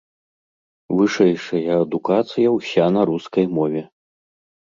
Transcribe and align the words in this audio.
Вышэйшая 1.01 1.73
адукацыя 1.83 2.49
ўся 2.57 2.85
на 2.97 3.01
рускай 3.09 3.45
мове. 3.59 3.83